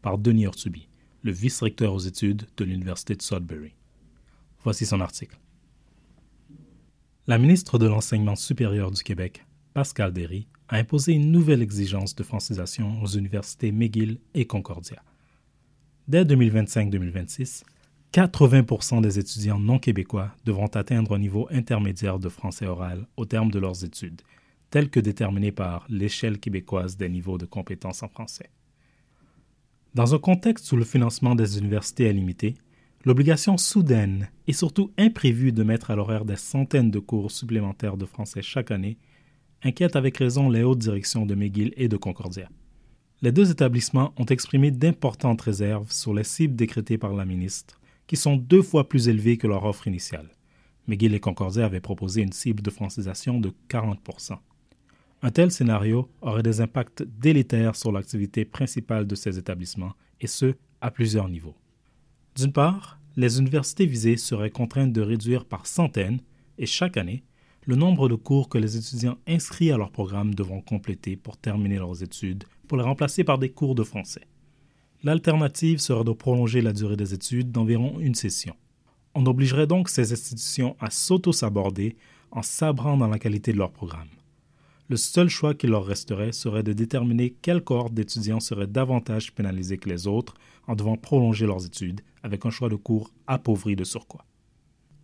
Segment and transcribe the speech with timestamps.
[0.02, 0.86] par Denis Ortubi,
[1.22, 3.72] le vice-recteur aux études de l'Université de Sudbury.
[4.66, 5.38] Voici son article.
[7.28, 12.24] La ministre de l'Enseignement supérieur du Québec, Pascal Derry, a imposé une nouvelle exigence de
[12.24, 15.04] francisation aux universités McGill et Concordia.
[16.08, 17.62] Dès 2025-2026,
[18.10, 23.52] 80 des étudiants non québécois devront atteindre un niveau intermédiaire de français oral au terme
[23.52, 24.22] de leurs études,
[24.70, 28.50] tel que déterminé par l'échelle québécoise des niveaux de compétences en français.
[29.94, 32.56] Dans un contexte où le financement des universités est limité,
[33.06, 38.04] L'obligation soudaine et surtout imprévue de mettre à l'horaire des centaines de cours supplémentaires de
[38.04, 38.98] français chaque année
[39.62, 42.48] inquiète avec raison les hautes directions de McGill et de Concordia.
[43.22, 48.16] Les deux établissements ont exprimé d'importantes réserves sur les cibles décrétées par la ministre, qui
[48.16, 50.30] sont deux fois plus élevées que leur offre initiale.
[50.88, 54.36] McGill et Concordia avaient proposé une cible de francisation de 40%
[55.22, 60.56] Un tel scénario aurait des impacts délétères sur l'activité principale de ces établissements, et ce,
[60.80, 61.54] à plusieurs niveaux.
[62.36, 66.20] D'une part, les universités visées seraient contraintes de réduire par centaines,
[66.58, 67.24] et chaque année,
[67.64, 71.78] le nombre de cours que les étudiants inscrits à leur programme devront compléter pour terminer
[71.78, 74.26] leurs études pour les remplacer par des cours de français.
[75.02, 78.54] L'alternative serait de prolonger la durée des études d'environ une session.
[79.14, 81.96] On obligerait donc ces institutions à s'auto-saborder
[82.32, 84.08] en sabrant dans la qualité de leur programme.
[84.88, 89.78] Le seul choix qui leur resterait serait de déterminer quelle cohorte d'étudiants serait davantage pénalisée
[89.78, 90.34] que les autres
[90.68, 94.24] en devant prolonger leurs études avec un choix de cours appauvri de surcroît.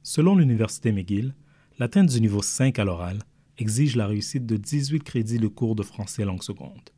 [0.04, 1.34] Selon l'Université McGill,
[1.80, 3.18] l'atteinte du niveau 5 à l'oral
[3.58, 6.90] exige la réussite de 18 crédits de cours de français langue seconde.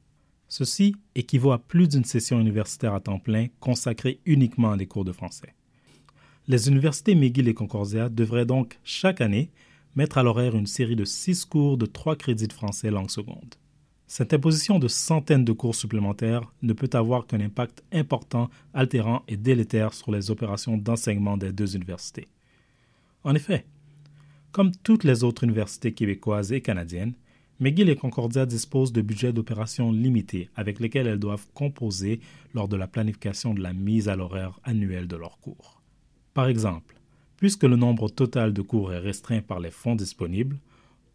[0.48, 5.06] Ceci équivaut à plus d'une session universitaire à temps plein consacrée uniquement à des cours
[5.06, 5.54] de français.
[6.48, 9.50] Les universités McGill et Concordia devraient donc chaque année
[9.96, 13.54] mettre à l'horaire une série de six cours de trois crédits de français langue seconde.
[14.06, 19.36] Cette imposition de centaines de cours supplémentaires ne peut avoir qu'un impact important, altérant et
[19.36, 22.28] délétère sur les opérations d'enseignement des deux universités.
[23.24, 23.64] En effet,
[24.52, 27.14] comme toutes les autres universités québécoises et canadiennes,
[27.60, 32.20] McGill et Concordia disposent de budgets d'opération limités avec lesquels elles doivent composer
[32.52, 35.80] lors de la planification de la mise à l'horaire annuelle de leurs cours.
[36.34, 36.96] Par exemple,
[37.44, 40.58] puisque le nombre total de cours est restreint par les fonds disponibles,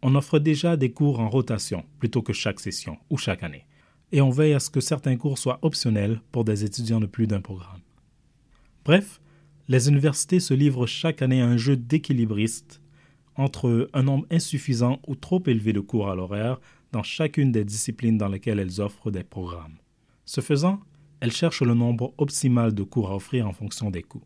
[0.00, 3.66] on offre déjà des cours en rotation plutôt que chaque session ou chaque année,
[4.12, 7.26] et on veille à ce que certains cours soient optionnels pour des étudiants de plus
[7.26, 7.80] d'un programme.
[8.84, 9.20] Bref,
[9.66, 12.80] les universités se livrent chaque année à un jeu d'équilibriste
[13.34, 16.60] entre un nombre insuffisant ou trop élevé de cours à l'horaire
[16.92, 19.78] dans chacune des disciplines dans lesquelles elles offrent des programmes.
[20.26, 20.78] Ce faisant,
[21.18, 24.22] elles cherchent le nombre optimal de cours à offrir en fonction des coûts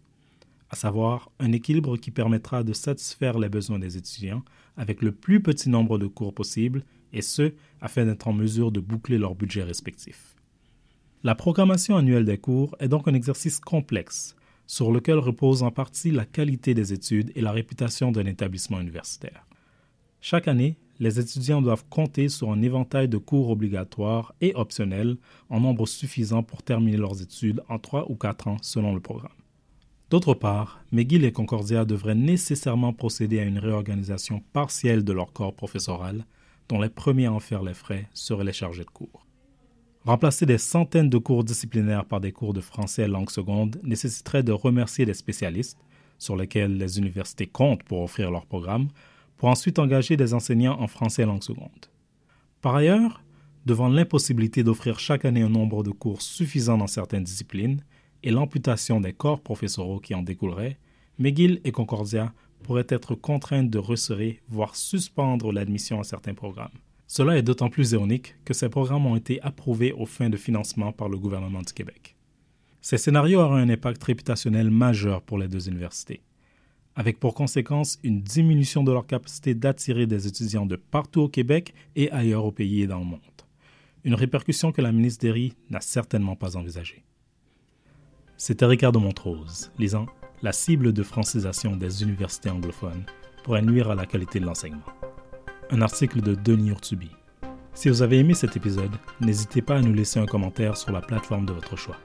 [0.75, 4.43] à savoir un équilibre qui permettra de satisfaire les besoins des étudiants
[4.77, 8.81] avec le plus petit nombre de cours possible, et ce, afin d'être en mesure de
[8.81, 10.35] boucler leur budget respectif.
[11.23, 14.35] La programmation annuelle des cours est donc un exercice complexe,
[14.67, 19.47] sur lequel repose en partie la qualité des études et la réputation d'un établissement universitaire.
[20.21, 25.19] Chaque année, les étudiants doivent compter sur un éventail de cours obligatoires et optionnels
[25.51, 29.31] en nombre suffisant pour terminer leurs études en trois ou quatre ans selon le programme.
[30.15, 35.57] D'autre part, McGill et Concordia devraient nécessairement procéder à une réorganisation partielle de leur corps
[35.57, 36.25] professoral,
[36.69, 39.27] dont les premiers à en faire les frais seraient les chargés de cours.
[40.05, 44.53] Remplacer des centaines de cours disciplinaires par des cours de français langue seconde nécessiterait de
[44.53, 45.81] remercier des spécialistes,
[46.21, 48.91] sur lesquels les universités comptent pour offrir leur programme,
[49.37, 51.91] pour ensuite engager des enseignants en français langue seconde.
[52.63, 53.25] Par ailleurs,
[53.67, 57.83] devant l'impossibilité d'offrir chaque année un nombre de cours suffisant dans certaines disciplines,
[58.25, 60.79] et l'amputation des corps professoraux qui en découlerait,
[61.19, 62.33] McGill et Concordia
[62.63, 66.73] pourraient être contraintes de resserrer, voire suspendre l'admission à certains programmes.
[67.07, 70.91] Cela est d'autant plus ironique que ces programmes ont été approuvés aux fins de financement
[70.91, 72.17] par le gouvernement du Québec.
[72.81, 76.23] Ces scénarios auraient un impact réputationnel majeur pour les deux universités,
[76.97, 81.75] avec pour conséquence une diminution de leur capacité d'attirer des étudiants de partout au Québec
[81.95, 83.21] et ailleurs au pays et dans le monde.
[84.03, 87.05] Une répercussion que la ministre Derry n'a certainement pas envisagée.
[88.37, 90.07] C'était Ricardo Montrose, lisant
[90.43, 93.05] La cible de francisation des universités anglophones
[93.45, 94.83] pourrait nuire à la qualité de l'enseignement.
[95.71, 97.11] Un article de Denis Urtubi.
[97.75, 98.91] Si vous avez aimé cet épisode,
[99.21, 101.97] n'hésitez pas à nous laisser un commentaire sur la plateforme de votre choix.